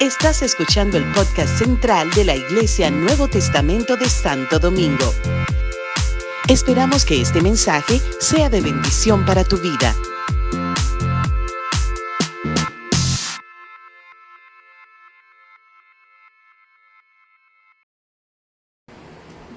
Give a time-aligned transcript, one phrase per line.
[0.00, 5.12] Estás escuchando el podcast central de la Iglesia Nuevo Testamento de Santo Domingo.
[6.48, 9.94] Esperamos que este mensaje sea de bendición para tu vida.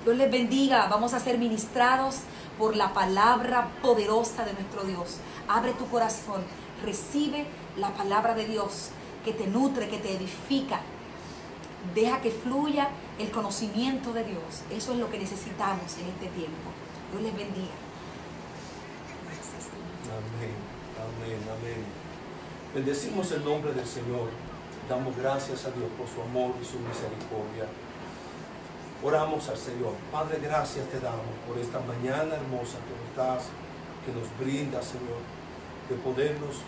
[0.05, 0.87] Dios les bendiga.
[0.87, 2.19] Vamos a ser ministrados
[2.57, 5.17] por la palabra poderosa de nuestro Dios.
[5.49, 6.43] Abre tu corazón,
[6.85, 7.45] recibe
[7.75, 8.91] la palabra de Dios
[9.27, 10.79] que te nutre, que te edifica.
[11.93, 12.87] Deja que fluya
[13.19, 14.63] el conocimiento de Dios.
[14.71, 16.71] Eso es lo que necesitamos en este tiempo.
[17.11, 17.75] Dios les bendiga.
[20.07, 20.55] Amén,
[21.07, 21.83] amén, amén.
[22.73, 24.29] Bendecimos el nombre del Señor.
[24.87, 27.67] Damos gracias a Dios por su amor y su misericordia.
[29.03, 29.93] Oramos al Señor.
[30.09, 33.43] Padre, gracias te damos por esta mañana hermosa que nos das,
[34.05, 35.19] que nos brinda, Señor,
[35.89, 36.63] de podernos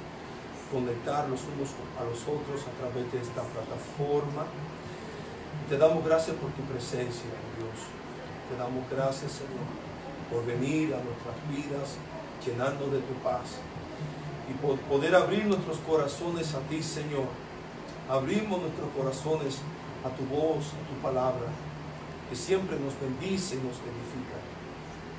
[0.72, 4.46] conectar los unos a los otros a través de esta plataforma.
[5.67, 7.78] Te damos gracias por tu presencia, Dios.
[8.50, 9.70] Te damos gracias, Señor,
[10.31, 11.98] por venir a nuestras vidas
[12.45, 13.61] llenando de tu paz
[14.50, 17.28] y por poder abrir nuestros corazones a ti, Señor.
[18.09, 19.61] Abrimos nuestros corazones
[20.04, 21.45] a tu voz, a tu palabra,
[22.30, 24.38] que siempre nos bendice y nos edifica.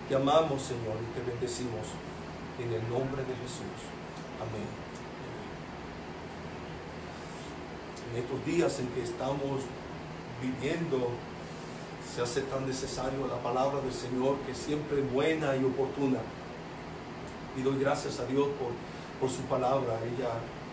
[0.08, 1.86] Te amamos, Señor, y te bendecimos
[2.58, 3.78] en el nombre de Jesús.
[4.40, 4.89] Amén.
[8.12, 9.62] En estos días en que estamos
[10.42, 11.10] viviendo,
[12.14, 16.18] se hace tan necesario la palabra del Señor que siempre es buena y oportuna.
[17.56, 18.72] Y doy gracias a Dios por,
[19.20, 19.98] por su palabra.
[20.02, 20.30] Ella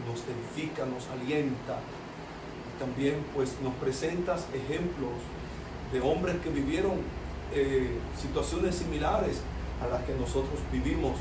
[0.07, 1.79] nos edifica, nos alienta.
[2.65, 5.13] Y también pues nos presentas ejemplos
[5.91, 7.01] de hombres que vivieron
[7.53, 9.41] eh, situaciones similares
[9.81, 11.13] a las que nosotros vivimos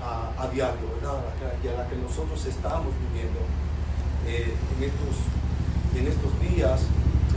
[0.00, 1.20] a, diario, ¿verdad?
[1.62, 3.40] Y a las que nosotros estamos viviendo
[4.26, 5.16] eh, en estos
[5.94, 6.82] en estos días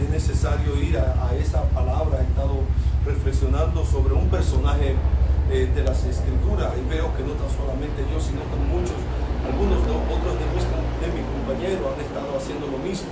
[0.02, 2.20] es necesario ir a, esa palabra.
[2.20, 2.60] He estado
[3.06, 4.96] reflexionando sobre un personaje
[5.52, 8.98] eh, de las escrituras y veo que no tan solamente yo, sino que muchos,
[9.46, 13.10] algunos de, otros de mis, de compañeros han estado haciendo lo mismo,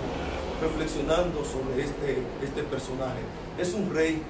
[0.62, 3.22] reflexionando sobre este, este personaje.
[3.58, 4.22] Es un rey,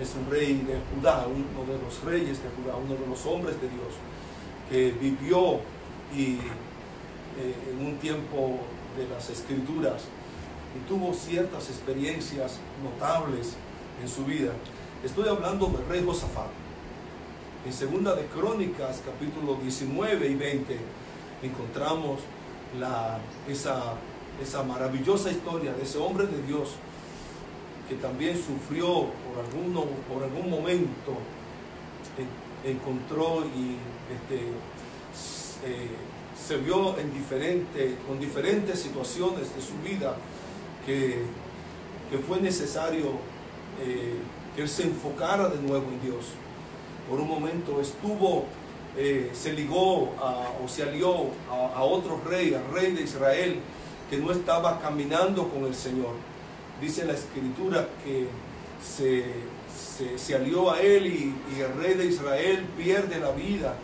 [0.00, 3.60] es un rey de Judá, uno de los reyes de Judá, uno de los hombres
[3.60, 3.92] de Dios,
[4.68, 5.60] que vivió
[6.14, 6.36] y
[7.40, 8.60] eh, en un tiempo
[8.96, 10.02] de las escrituras
[10.74, 13.54] y tuvo ciertas experiencias notables
[14.02, 14.52] en su vida.
[15.04, 16.50] Estoy hablando del rey Josafat.
[17.66, 20.78] En segunda de Crónicas, capítulo 19 y 20,
[21.42, 22.20] encontramos
[22.78, 23.94] la, esa,
[24.42, 26.70] esa maravillosa historia de ese hombre de Dios
[27.88, 29.44] que también sufrió por,
[30.08, 31.18] por algún momento,
[32.64, 33.76] encontró y
[34.14, 34.46] este,
[35.64, 35.88] eh,
[36.36, 37.12] se vio en
[38.06, 40.16] con diferentes situaciones de su vida
[40.86, 41.22] que,
[42.28, 43.12] fue necesario
[43.82, 44.18] eh,
[44.54, 46.26] que él se enfocara de nuevo en Dios.
[47.08, 48.44] Por un momento estuvo,
[48.96, 50.10] eh, se ligó
[50.62, 53.60] o se alió a, otro rey, al rey de Israel,
[54.10, 56.14] que no estaba caminando con el Señor.
[56.82, 58.26] Dice la escritura que
[58.84, 59.24] se,
[60.18, 63.74] se, alió a él y, el rey de Israel pierde la vida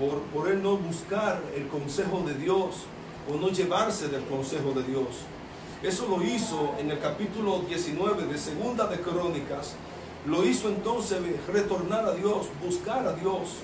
[0.00, 2.86] por, por él no buscar el consejo de Dios
[3.30, 5.06] o no llevarse del consejo de Dios.
[5.82, 9.74] Eso lo hizo en el capítulo 19 de Segunda de Crónicas.
[10.26, 13.56] Lo hizo entonces retornar a Dios, buscar a Dios,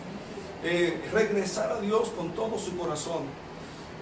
[0.63, 3.25] eh, regresar a Dios con todo su corazón.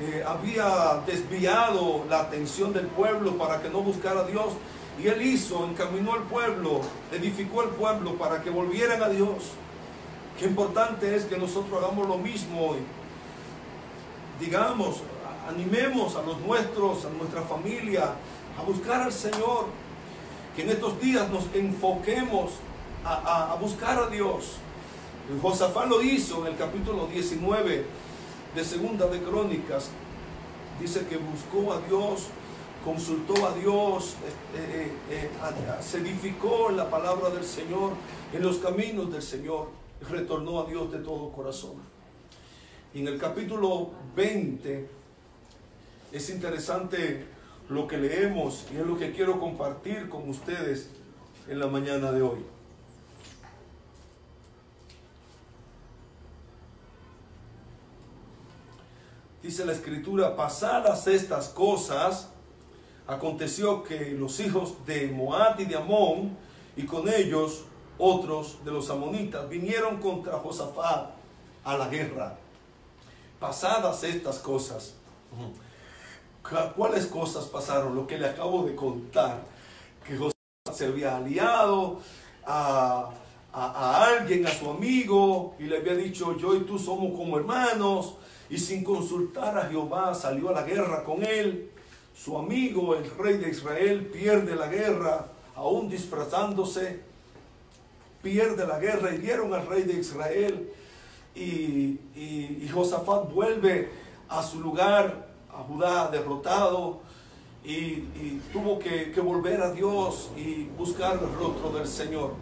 [0.00, 4.54] Eh, había desviado la atención del pueblo para que no buscara a Dios.
[5.02, 6.80] Y él hizo, encaminó al pueblo,
[7.12, 9.54] edificó al pueblo para que volvieran a Dios.
[10.38, 12.78] Qué importante es que nosotros hagamos lo mismo hoy.
[14.40, 14.96] Digamos,
[15.48, 18.14] animemos a los nuestros, a nuestra familia,
[18.58, 19.66] a buscar al Señor.
[20.56, 22.52] Que en estos días nos enfoquemos
[23.04, 24.56] a, buscar a Dios.
[25.40, 27.84] Josafá lo hizo en el capítulo 19
[28.54, 29.90] de Segunda de Crónicas.
[30.80, 32.26] Dice que buscó a Dios,
[32.84, 34.14] consultó a Dios,
[34.54, 35.30] eh, eh, eh,
[35.80, 37.92] se edificó en la palabra del Señor,
[38.32, 39.68] en los caminos del Señor,
[40.08, 41.74] retornó a Dios de todo corazón.
[42.92, 44.88] Y en el capítulo 20
[46.12, 47.26] es interesante
[47.68, 50.90] lo que leemos y es lo que quiero compartir con ustedes
[51.48, 52.38] en la mañana de hoy.
[59.42, 62.30] Dice la escritura, pasadas estas cosas,
[63.06, 66.36] aconteció que los hijos de Moab y de Amón,
[66.76, 67.64] y con ellos
[67.98, 71.10] otros de los amonitas, vinieron contra Josafat
[71.64, 72.36] a la guerra.
[73.40, 74.94] Pasadas estas cosas,
[76.76, 77.94] ¿Cuáles cosas pasaron?
[77.94, 79.40] Lo que le acabo de contar,
[80.06, 80.34] que José
[80.72, 82.00] se había aliado
[82.44, 83.10] a,
[83.50, 88.16] a, alguien, a su amigo, y le había dicho, yo y tú somos como hermanos,
[88.50, 91.70] y sin consultar a Jehová salió a la guerra con él.
[92.14, 97.00] Su amigo, el rey de Israel, pierde la guerra, aún disfrazándose,
[98.24, 100.68] pierde la guerra y dieron al rey de Israel.
[101.36, 103.90] Y, y Josafat vuelve
[104.28, 107.00] a su lugar a Judá derrotado
[107.64, 112.34] y, tuvo que, volver a Dios y buscar el rostro del Señor.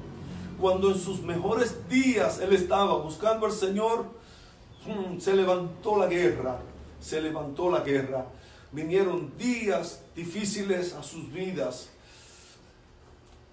[0.61, 4.07] Cuando en sus mejores días él estaba buscando al Señor,
[5.19, 6.59] se levantó la guerra,
[7.01, 8.27] se levantó la guerra.
[8.73, 11.89] Vinieron días difíciles a sus vidas.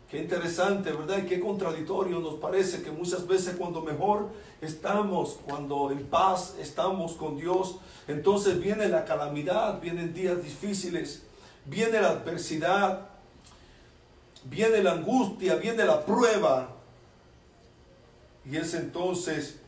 [0.10, 1.20] Qué interesante, ¿verdad?
[1.20, 4.30] Y qué contradictorio nos parece que muchas veces cuando mejor
[4.60, 7.76] estamos, cuando en paz estamos con Dios,
[8.08, 11.22] entonces viene la calamidad, vienen días difíciles,
[11.66, 13.08] viene la adversidad,
[14.46, 16.70] viene la angustia, viene la prueba.
[18.46, 19.60] Y es entonces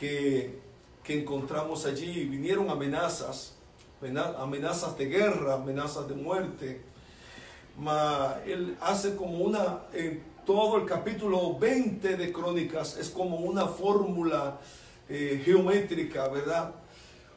[0.00, 0.58] que,
[1.04, 3.56] que encontramos allí, vinieron amenazas,
[4.38, 6.95] amenazas de guerra, amenazas de muerte
[8.46, 14.58] él hace como una, en todo el capítulo 20 de Crónicas, es como una fórmula
[15.08, 16.72] eh, geométrica, ¿verdad?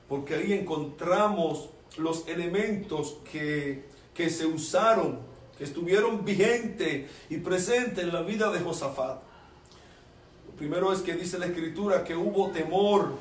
[0.07, 3.83] Porque ahí encontramos los elementos que,
[4.13, 5.19] que se usaron,
[5.57, 9.19] que estuvieron vigentes y presentes en la vida de Josafat.
[10.47, 13.11] Lo primero es que dice la escritura que hubo temor,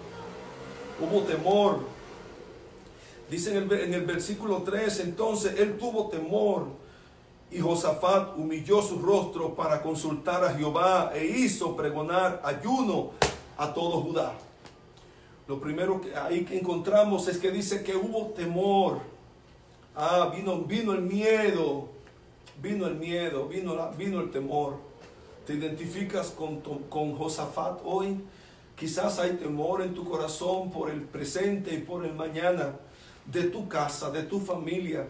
[1.01, 1.81] hubo temor.
[3.29, 6.88] Dice en el, en el versículo 3, entonces él tuvo temor
[7.51, 13.13] y Josafat humilló su rostro para consultar a Jehová e hizo pregonar ayuno
[13.57, 14.35] a todo Judá.
[15.47, 18.99] Lo primero que ahí que encontramos es que dice que hubo temor.
[19.97, 21.89] Ah, vino, vino el miedo,
[22.61, 24.77] vino el miedo, vino, la, vino el temor.
[25.47, 28.21] ¿Te identificas con, con Josafat hoy?
[28.77, 32.75] Quizás hay temor en tu corazón por el presente y por el mañana
[33.25, 35.07] de tu casa, de tu familia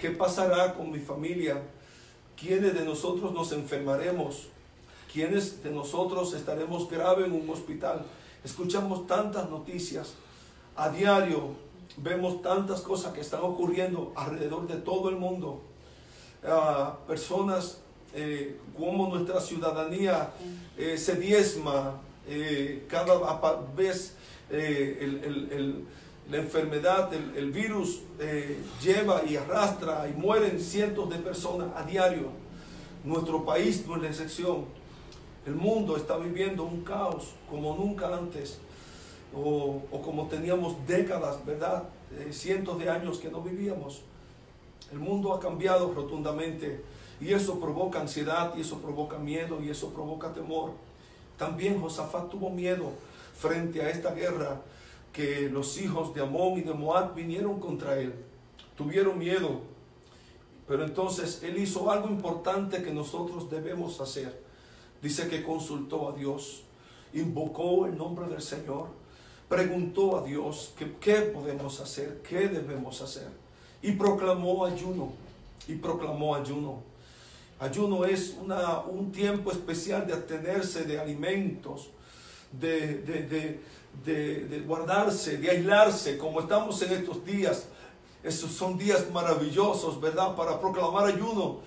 [0.00, 1.60] ¿Qué pasará con mi familia?
[2.34, 4.48] ¿Quiénes de nosotros nos enfermaremos?
[5.12, 8.06] ¿Quiénes de nosotros estaremos grave en un hospital?
[8.42, 10.14] Escuchamos tantas noticias.
[10.74, 11.50] A diario
[11.98, 15.60] vemos tantas cosas que están ocurriendo alrededor de todo el mundo.
[16.46, 17.82] Ah, personas
[18.14, 20.30] eh, como nuestra ciudadanía
[20.78, 23.18] eh, se diezma eh, cada
[23.76, 24.14] vez
[24.48, 25.84] el
[26.30, 32.28] la enfermedad, el, virus eh, lleva y arrastra y mueren cientos de personas a diario.
[33.04, 34.64] Nuestro país no es la excepción.
[35.44, 38.58] El mundo está viviendo un caos como nunca antes,
[39.34, 41.84] o, como teníamos décadas, ¿verdad?
[42.16, 44.02] Eh, cientos de años que no vivíamos.
[44.92, 46.84] El mundo ha cambiado rotundamente
[47.20, 50.72] y eso provoca ansiedad y eso provoca miedo y eso provoca temor.
[51.36, 52.92] También Josafat tuvo miedo
[53.36, 54.60] frente a esta guerra
[55.12, 58.14] que los hijos de Amón y de Moab vinieron contra él.
[58.76, 59.60] Tuvieron miedo.
[60.68, 64.40] Pero entonces él hizo algo importante que nosotros debemos hacer.
[65.02, 66.62] Dice que consultó a Dios,
[67.12, 68.88] invocó el nombre del Señor,
[69.48, 73.28] preguntó a Dios qué podemos hacer, qué debemos hacer.
[73.82, 75.12] Y proclamó ayuno,
[75.66, 76.82] y proclamó ayuno.
[77.58, 81.90] Ayuno es una, un tiempo especial de atenerse de alimentos,
[82.52, 83.60] de de,
[84.66, 87.64] guardarse, de aislarse, como estamos en estos días.
[88.22, 90.36] Esos son días maravillosos, ¿verdad?
[90.36, 91.60] Para proclamar ayuno.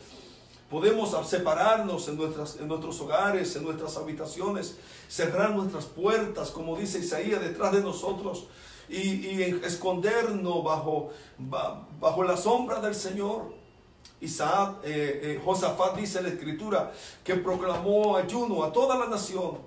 [0.70, 4.78] Podemos separarnos en, nuestras, en nuestros hogares, en nuestras habitaciones,
[5.08, 8.48] cerrar nuestras puertas, como dice Isaías, detrás de nosotros
[8.90, 11.12] y, y escondernos bajo,
[12.00, 13.64] bajo la sombra del Señor.
[14.22, 19.58] Isaac, eh, eh, Josafat dice en la escritura que proclamó ayuno a toda la nación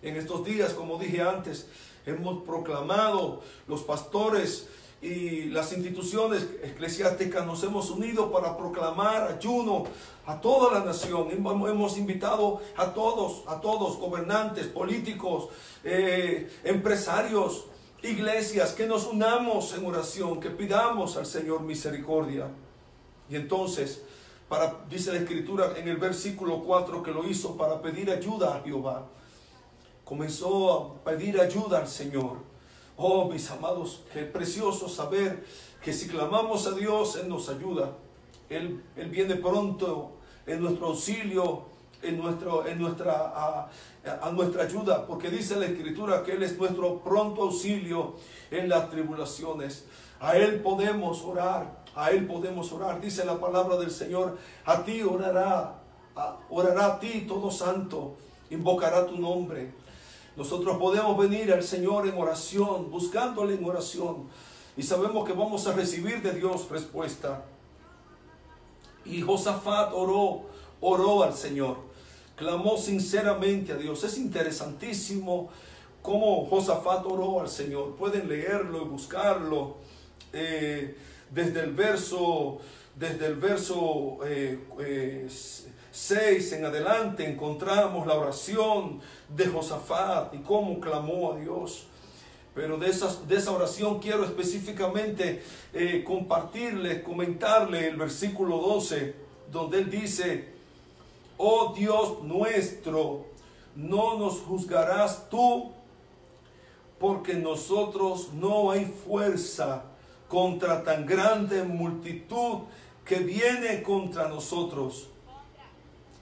[0.00, 1.66] en estos días, como dije antes,
[2.08, 4.68] hemos proclamado, los pastores
[5.00, 9.84] y las instituciones eclesiásticas nos hemos unido para proclamar ayuno
[10.26, 11.28] a toda la nación.
[11.30, 15.48] Hemos invitado a todos, a todos, gobernantes, políticos,
[15.84, 17.66] eh, empresarios,
[18.02, 22.48] iglesias, que nos unamos en oración, que pidamos al Señor misericordia.
[23.30, 24.02] Y entonces,
[24.48, 28.62] para, dice la Escritura en el versículo 4 que lo hizo para pedir ayuda a
[28.62, 29.06] Jehová
[30.08, 32.38] comenzó a pedir ayuda al Señor.
[32.96, 35.44] Oh, mis amados, qué precioso saber
[35.82, 37.92] que si clamamos a Dios, Él nos ayuda.
[38.48, 40.12] Él, Él viene pronto
[40.46, 41.64] en nuestro auxilio,
[42.00, 43.68] en, nuestro, en nuestra,
[44.22, 48.14] a, nuestra ayuda, porque dice la Escritura que Él es nuestro pronto auxilio
[48.50, 49.84] en las tribulaciones.
[50.20, 52.98] A Él podemos orar, a Él podemos orar.
[53.02, 55.82] Dice la palabra del Señor, a ti orará,
[56.48, 58.16] orará a ti todo santo,
[58.48, 59.86] invocará tu nombre.
[60.38, 64.28] Nosotros podemos venir al Señor en oración, buscándole en oración,
[64.76, 67.44] y sabemos que vamos a recibir de Dios respuesta.
[69.04, 70.42] Y Josafat oró,
[70.80, 71.78] oró al Señor,
[72.36, 74.04] clamó sinceramente a Dios.
[74.04, 75.48] Es interesantísimo
[76.02, 77.96] cómo Josafat oró al Señor.
[77.96, 79.78] Pueden leerlo y buscarlo
[80.32, 80.96] eh,
[81.32, 82.58] desde el verso,
[82.94, 84.28] desde el verso 6
[84.78, 85.28] eh,
[86.10, 91.86] en adelante encontramos la oración de Josafat y cómo clamó a Dios.
[92.54, 95.42] Pero de, de esa oración quiero específicamente
[95.74, 99.14] eh, compartirle, comentarle el versículo 12,
[99.50, 100.48] donde él dice,
[101.36, 103.26] oh Dios nuestro,
[103.74, 105.72] no nos juzgarás tú,
[106.98, 109.84] porque nosotros no hay fuerza
[110.28, 112.60] contra tan grande multitud
[113.04, 115.08] que viene contra nosotros.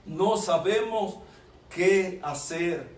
[0.07, 1.15] No sabemos
[1.69, 2.89] qué hacer,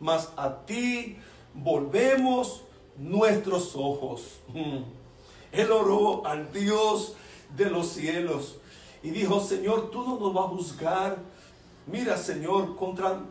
[0.00, 1.18] mas a ti
[1.54, 2.62] volvemos
[2.96, 4.40] nuestros ojos.
[5.52, 7.14] Él oró al Dios
[7.56, 8.56] de los cielos
[9.02, 11.18] y dijo, Señor, tú no nos vas a juzgar.
[11.86, 13.22] Mira, Señor, contra,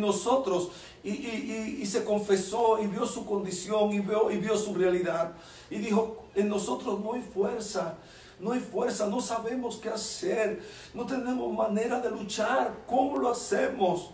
[0.00, 0.70] nosotros.
[1.04, 5.32] Y, se confesó y vio su condición y y vio su realidad.
[5.70, 7.98] Y dijo, en nosotros no hay fuerza.
[8.40, 10.62] No hay fuerza, no sabemos qué hacer,
[10.94, 12.72] no tenemos manera de luchar.
[12.86, 14.10] ¿Cómo lo hacemos?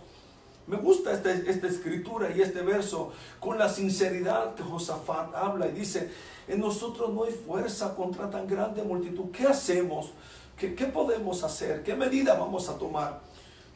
[0.67, 5.73] Me gusta esta, esta, escritura y este verso con la sinceridad que Josafat habla y
[5.73, 6.09] dice,
[6.47, 9.25] en nosotros no hay fuerza contra tan grande multitud.
[9.31, 10.11] ¿Qué hacemos?
[10.57, 11.83] ¿Qué, qué podemos hacer?
[11.83, 13.21] ¿Qué medida vamos a tomar?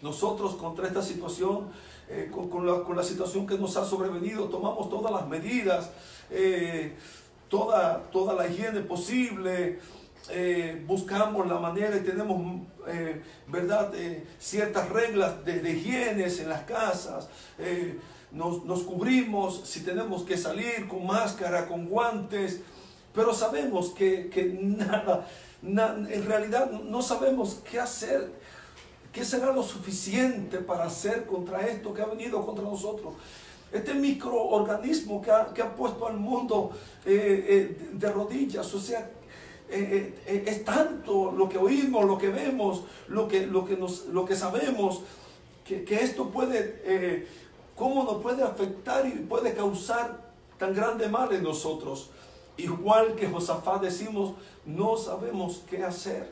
[0.01, 1.67] Nosotros contra esta situación,
[2.09, 5.91] eh, con, la, con, la, situación que nos ha sobrevenido, tomamos todas las medidas,
[6.31, 6.95] eh,
[7.49, 9.79] toda, toda la higiene posible,
[10.31, 16.49] eh, buscamos la manera y tenemos, eh, ¿verdad?, eh, ciertas reglas de, de, higiene en
[16.49, 17.29] las casas.
[18.31, 22.61] Nos, nos, cubrimos si tenemos que salir con máscara, con guantes,
[23.13, 25.27] pero sabemos que, que nada,
[25.63, 28.31] en realidad no sabemos qué hacer,
[29.11, 33.15] qué será lo suficiente para hacer contra esto que ha venido contra nosotros
[33.71, 36.71] este microorganismo que ha, que ha puesto al mundo
[37.05, 38.73] de rodillas.
[38.73, 39.07] O sea,
[39.71, 43.77] eh, eh, eh, es tanto lo que oímos, lo que vemos, lo que, lo que,
[43.77, 45.01] nos, lo que sabemos,
[45.63, 47.27] que, esto puede,
[47.75, 52.09] cómo nos puede afectar y puede causar tan grande mal en nosotros.
[52.57, 54.33] Igual que Josafat decimos,
[54.65, 56.31] no sabemos qué hacer.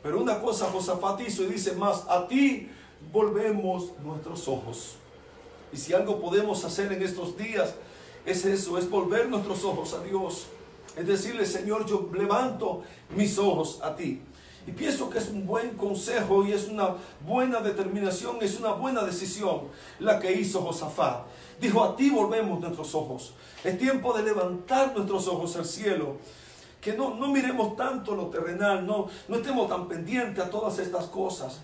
[0.00, 2.68] Pero una cosa Josafat hizo y dice más, a ti
[3.12, 4.94] volvemos nuestros ojos.
[5.72, 7.74] Y si algo podemos hacer en estos días,
[8.24, 10.46] es eso, es volver nuestros ojos a Dios
[10.96, 12.82] es decirle, Señor, yo levanto
[13.14, 14.22] mis ojos a ti.
[14.66, 19.04] Y pienso que es un buen consejo y es una buena determinación, es una buena
[19.04, 19.60] decisión
[20.00, 21.24] la que hizo Josafat.
[21.60, 23.34] Dijo, a ti volvemos nuestros ojos.
[23.62, 26.16] Es tiempo de levantar nuestros ojos al cielo.
[26.80, 31.06] Que no, no miremos tanto lo terrenal, no, no estemos tan pendientes a todas estas
[31.06, 31.60] cosas.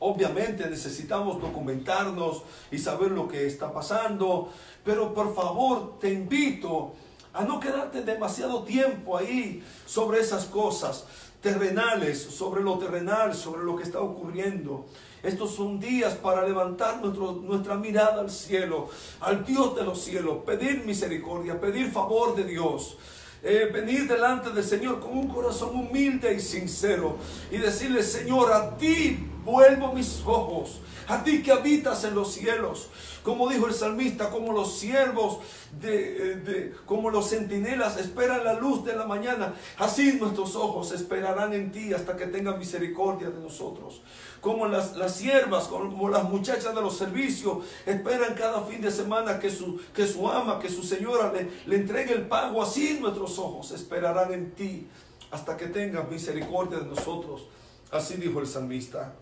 [0.00, 4.48] Obviamente necesitamos documentarnos y saber lo que está pasando,
[4.84, 6.92] pero por favor te invito
[7.38, 11.04] a no quedarte demasiado tiempo ahí sobre esas cosas
[11.40, 14.86] terrenales, sobre lo terrenal, sobre lo que está ocurriendo.
[15.22, 18.88] Estos son días para levantar nuestra mirada al cielo,
[19.20, 22.98] al Dios de los cielos, pedir misericordia, pedir favor de Dios.
[23.40, 27.18] Eh, venir delante del Señor con un corazón humilde y sincero
[27.52, 32.88] y decirle, Señor, a ti vuelvo mis ojos, a ti que habitas en los cielos.
[33.22, 35.38] Como dijo el salmista, como los siervos,
[35.80, 41.52] de, de, como los centinelas esperan la luz de la mañana, así nuestros ojos esperarán
[41.52, 44.00] en ti hasta que tengan misericordia de nosotros.
[44.40, 49.38] Como las, las siervas, como las muchachas de los servicios, esperan cada fin de semana
[49.38, 53.38] que su, que su ama, que su señora le, le entregue el pago, así nuestros
[53.38, 54.88] ojos esperarán en ti
[55.30, 57.46] hasta que tengan misericordia de nosotros.
[57.90, 59.14] Así dijo el salmista.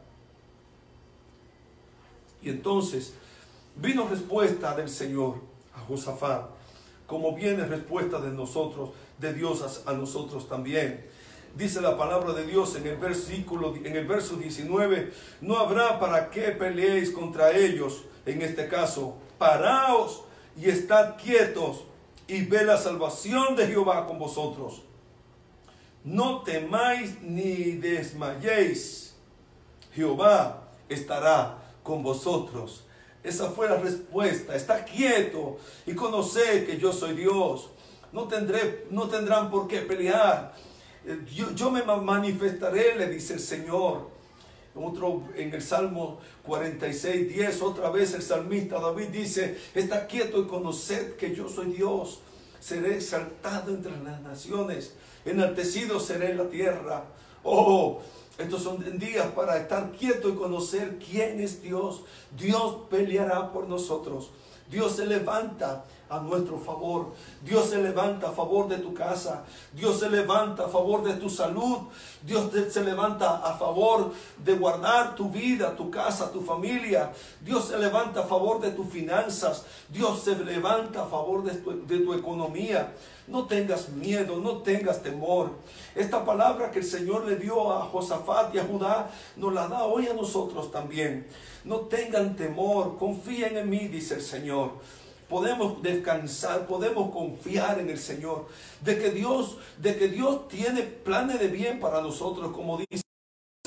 [2.46, 3.12] Y entonces
[3.74, 5.34] vino respuesta del Señor
[5.74, 6.46] a Josafat,
[7.08, 11.04] como viene respuesta de nosotros, de Dios a, nosotros también.
[11.56, 16.30] Dice la palabra de Dios en el versículo en el verso 19, no habrá para
[16.30, 20.22] qué peleéis contra ellos, en este caso, paraos
[20.56, 21.82] y estad quietos
[22.28, 24.82] y ve la salvación de Jehová con vosotros.
[26.04, 29.16] No temáis ni desmayéis.
[29.92, 32.82] Jehová estará con vosotros.
[33.22, 34.54] Esa fue la respuesta.
[34.56, 37.70] Está quieto y conoce que yo soy Dios.
[38.12, 40.52] No, tendré, no tendrán por qué pelear.
[41.06, 41.20] Eh,
[41.54, 44.08] Yo, me ma- manifestaré, le dice el Señor.
[44.74, 50.46] Otro en el Salmo 46, 10, otra vez el salmista David dice, está quieto y
[50.46, 52.20] conoced que yo soy Dios.
[52.60, 57.04] Seré exaltado entre las naciones, enaltecido seré en la tierra.
[57.42, 58.02] Oh,
[58.38, 62.02] estos son días para estar quieto y conocer quién es Dios.
[62.36, 64.30] Dios peleará por nosotros.
[64.70, 67.12] Dios se levanta a nuestro favor.
[67.42, 69.44] Dios se levanta a favor de tu casa.
[69.72, 71.88] Dios se levanta a favor de tu salud.
[72.22, 74.12] Dios se levanta a favor
[74.44, 77.12] de guardar tu vida, tu casa, tu familia.
[77.40, 79.64] Dios se levanta a favor de tus finanzas.
[79.88, 82.94] Dios se levanta a favor de tu, de tu economía.
[83.26, 85.50] No tengas miedo, no tengas temor.
[85.96, 89.84] Esta palabra que el Señor le dio a Josafat y a Judá, nos la da
[89.84, 91.26] hoy a nosotros también.
[91.66, 94.70] No tengan temor, confíen en mí, dice el Señor.
[95.28, 98.46] Podemos descansar, podemos confiar en el Señor,
[98.84, 103.02] de que Dios, de que Dios tiene planes de bien para nosotros, como dice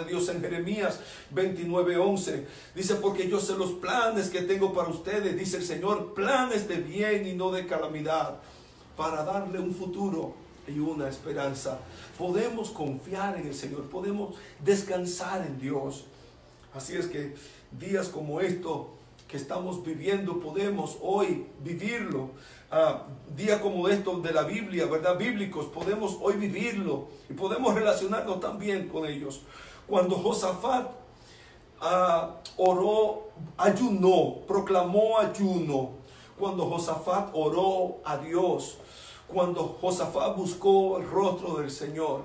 [0.08, 1.02] Dios en Jeremías
[1.36, 2.46] 29:11.
[2.74, 6.78] Dice, porque yo sé los planes que tengo para ustedes, dice el Señor, planes de
[6.78, 8.40] bien y no de calamidad,
[8.96, 11.80] para darle un futuro y una esperanza.
[12.18, 16.06] Podemos confiar en el Señor, podemos descansar en Dios.
[16.74, 17.36] Así es que
[17.72, 18.92] días como esto
[19.28, 22.32] que estamos viviendo podemos hoy vivirlo.
[22.72, 23.04] Ah,
[23.36, 25.18] días como estos de la Biblia, ¿verdad?
[25.18, 29.42] Bíblicos, podemos hoy vivirlo y podemos relacionarnos también con ellos.
[29.88, 30.90] Cuando Josafat
[31.80, 35.92] ah, oró, ayunó, proclamó ayuno,
[36.38, 38.78] cuando Josafat oró a Dios,
[39.28, 42.24] cuando Josafat buscó el rostro del Señor,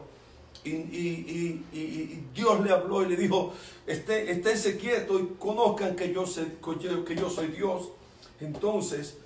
[0.65, 3.53] y, y- y- y- Dios le habló y le dijo,
[3.87, 6.57] "Esté- esténse quietos y conozcan que yo, sé-
[7.07, 7.91] que yo soy Dios.
[8.41, 9.19] Entonces,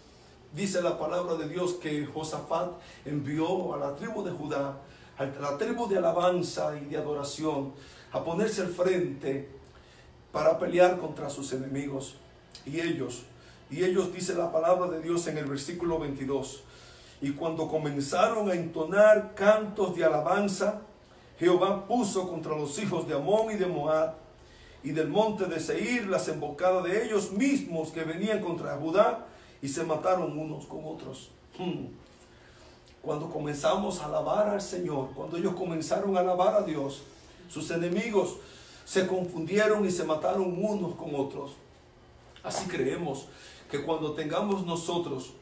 [0.53, 2.73] dice la palabra de Dios que Josafat
[3.05, 4.79] envió a la tribu de Judá,
[5.17, 7.73] a la tribu de alabanza y de adoración,
[8.13, 9.49] a ponerse al frente
[10.33, 12.17] para pelear contra sus enemigos.
[12.67, 13.23] Y ellos,
[13.71, 16.63] y ellos dice la palabra de Dios en el versículo 22.
[17.21, 20.83] Y cuando comenzaron a entonar cantos de alabanza,
[21.39, 24.15] Jehová puso contra los hijos de Amón y de Moab
[24.83, 29.27] y del monte de Seir las embocadas de ellos mismos que venían contra Judá
[29.63, 31.31] y se mataron unos con otros.
[31.57, 31.87] Hmm.
[33.03, 37.03] Cuando comenzamos a alabar al Señor, cuando ellos comenzaron a alabar a Dios,
[37.49, 38.37] sus enemigos
[38.85, 41.53] se confundieron y se mataron unos con otros.
[42.43, 43.27] Así creemos
[43.71, 45.33] que cuando tengamos nosotros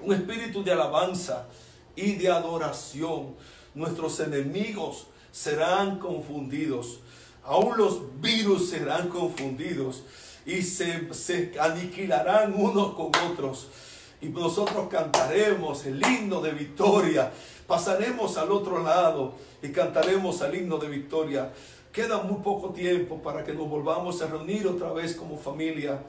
[0.00, 1.46] un espíritu de alabanza
[1.96, 3.34] y de adoración,
[3.74, 7.00] nuestros enemigos serán confundidos.
[7.42, 10.04] Aún los virus serán confundidos
[10.46, 13.66] y se, se aniquilarán unos con otros.
[14.20, 17.32] Y nosotros cantaremos el himno de victoria.
[17.66, 21.52] Pasaremos al otro lado y cantaremos el himno de victoria.
[21.92, 26.00] Queda muy poco tiempo para que nos volvamos a reunir otra vez como familia.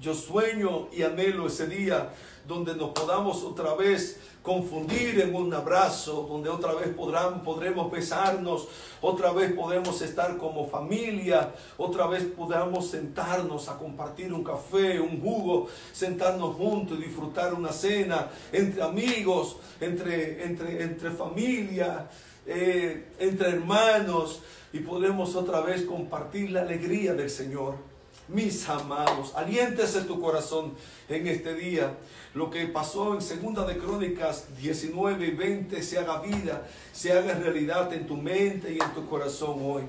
[0.00, 2.10] Yo sueño y anhelo ese día
[2.46, 8.68] donde nos podamos otra vez confundir en un abrazo, donde otra vez podremos besarnos,
[9.00, 15.20] otra vez podemos estar como familia, otra vez podamos sentarnos a compartir un café, un
[15.20, 22.08] jugo, sentarnos juntos y disfrutar una cena entre amigos, entre, entre, entre familia,
[22.46, 27.89] eh, entre hermanos, y podremos otra vez compartir la alegría del Señor.
[28.32, 30.74] Mis amados, aliéntese tu corazón
[31.08, 31.96] en este día.
[32.32, 37.34] Lo que pasó en Segunda de Crónicas 19 y 20 se haga vida, se haga
[37.34, 39.82] realidad en tu mente y en tu corazón hoy.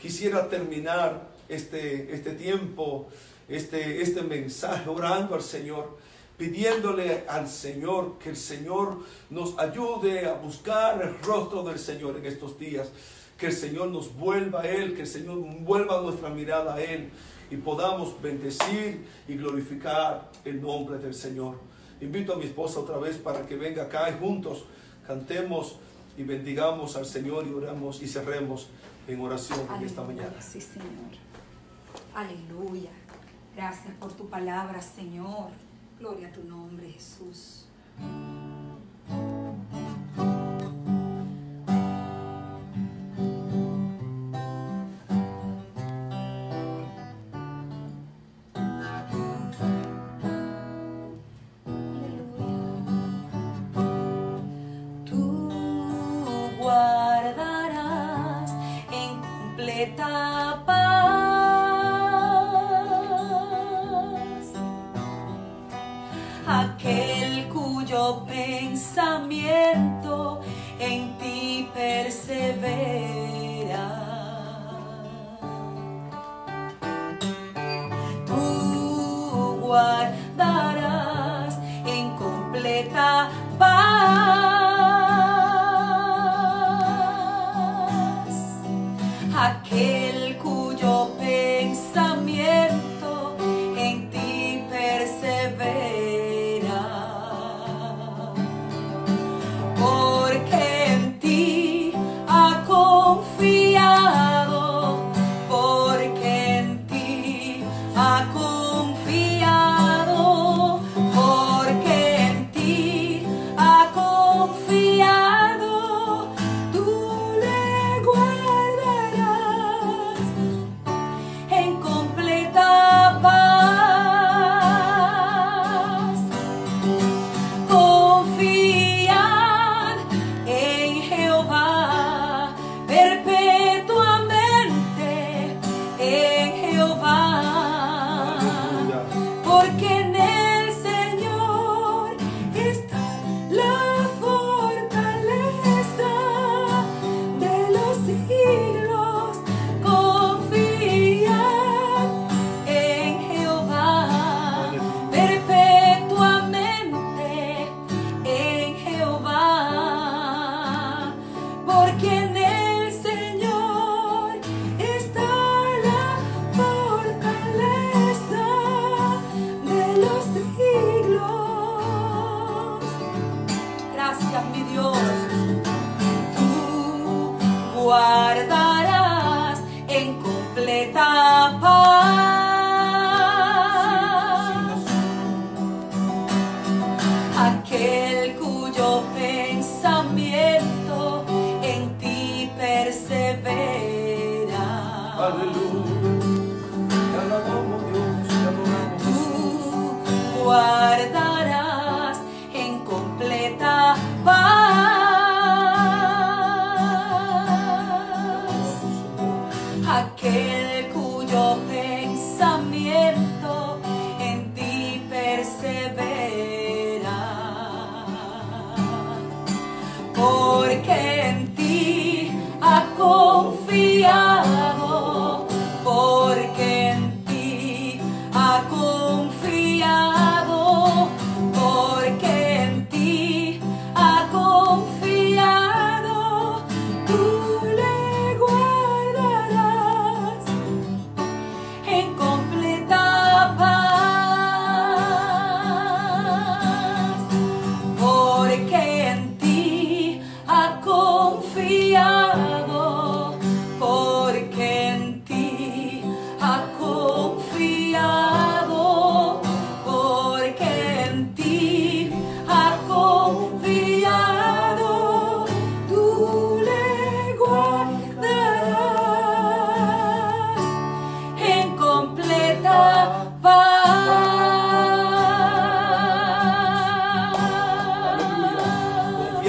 [0.00, 3.08] Quisiera terminar este, este tiempo,
[3.48, 5.98] este, este mensaje, orando al Señor,
[6.38, 12.26] pidiéndole al Señor que el Señor nos ayude a buscar el rostro del Señor en
[12.26, 12.92] estos días,
[13.36, 17.10] que el Señor nos vuelva a Él, que el Señor vuelva nuestra mirada a Él
[17.50, 21.56] y podamos bendecir y glorificar el nombre del Señor.
[22.00, 24.64] Invito a mi esposa otra vez para que venga acá y juntos
[25.06, 25.76] cantemos
[26.16, 28.68] y bendigamos al Señor y oramos y cerremos
[29.08, 30.42] en oración en esta Aleluya, mañana.
[30.42, 30.88] Sí, Señor.
[32.14, 32.90] Aleluya.
[33.56, 35.50] Gracias por tu palabra, Señor.
[35.98, 37.66] Gloria a tu nombre, Jesús.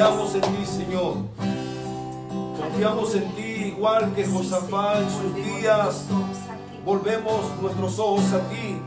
[0.01, 1.13] Confiamos en ti, Señor.
[2.59, 6.05] Confiamos en ti, igual que Josafá en sus días.
[6.83, 8.77] Volvemos nuestros ojos a ti.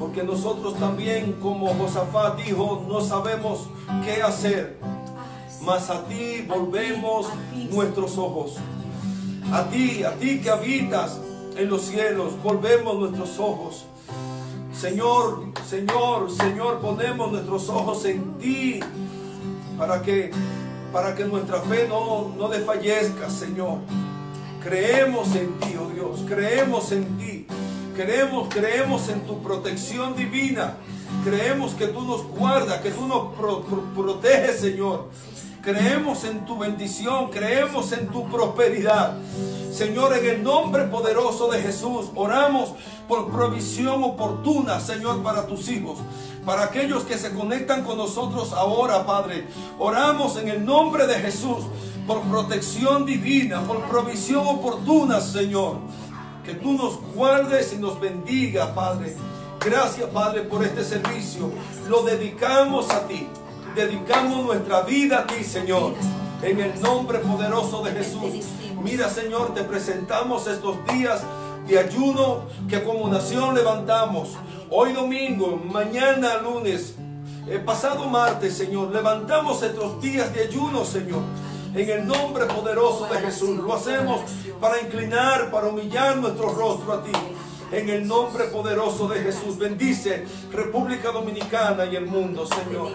[0.00, 3.68] Porque nosotros también, como Josafá dijo, no sabemos
[4.04, 4.76] qué hacer.
[5.60, 7.28] Mas a ti volvemos
[7.70, 8.56] nuestros ojos.
[9.52, 11.20] A ti, a ti que habitas
[11.56, 13.84] en los cielos, volvemos nuestros ojos.
[14.74, 18.80] Señor, Señor, Señor, ponemos nuestros ojos en ti
[19.82, 20.30] para que
[20.92, 23.78] para que nuestra fe no, no desfallezca, Señor.
[24.62, 27.46] Creemos en ti, oh Dios, creemos en ti.
[27.96, 30.76] Creemos, creemos en tu protección divina.
[31.24, 35.08] Creemos que tú nos guardas, que tú nos pro- pro- proteges, Señor.
[35.62, 39.14] Creemos en tu bendición, creemos en tu prosperidad.
[39.72, 42.74] Señor, en el nombre poderoso de Jesús, oramos
[43.06, 45.98] por provisión oportuna, Señor, para tus hijos.
[46.44, 49.46] Para aquellos que se conectan con nosotros ahora, Padre.
[49.78, 51.64] Oramos en el nombre de Jesús
[52.08, 55.76] por protección divina, por provisión oportuna, Señor.
[56.44, 59.14] Que tú nos guardes y nos bendiga, Padre.
[59.64, 61.52] Gracias, Padre, por este servicio.
[61.88, 63.28] Lo dedicamos a ti.
[63.74, 65.94] Dedicamos nuestra vida a ti, Señor.
[66.42, 68.44] En el nombre poderoso de Jesús.
[68.82, 71.22] Mira, Señor, te presentamos estos días
[71.66, 74.36] de ayuno que como nación levantamos.
[74.68, 76.96] Hoy domingo, mañana lunes,
[77.48, 81.22] el pasado martes, Señor, levantamos estos días de ayuno, Señor.
[81.74, 83.56] En el nombre poderoso de Jesús.
[83.56, 84.20] Lo hacemos
[84.60, 87.12] para inclinar, para humillar nuestro rostro a ti.
[87.72, 89.58] En el nombre poderoso de Jesús.
[89.58, 92.92] Bendice República Dominicana y el mundo, Señor.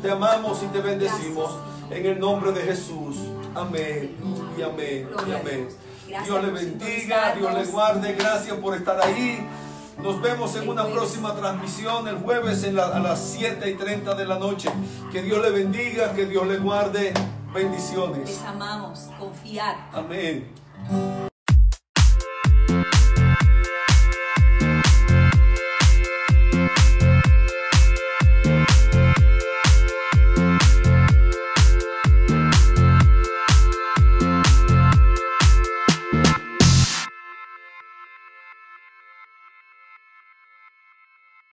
[0.00, 1.50] Te amamos y te bendecimos.
[1.90, 3.16] En el nombre de Jesús.
[3.54, 4.16] Amén
[4.56, 5.68] y amén y amén.
[6.24, 8.14] Dios le bendiga, Dios le guarde.
[8.14, 9.44] Gracias por estar ahí.
[10.00, 14.38] Nos vemos en una próxima transmisión el jueves a las 7 y 30 de la
[14.38, 14.70] noche.
[15.10, 17.12] Que Dios le bendiga, que Dios le guarde.
[17.52, 18.28] Bendiciones.
[18.28, 19.08] Les amamos.
[19.18, 19.88] Confiar.
[19.92, 20.46] Amén.